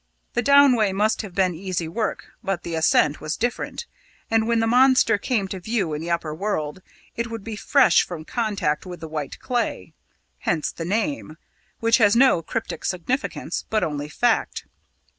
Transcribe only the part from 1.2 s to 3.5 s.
have been easy work, but the ascent was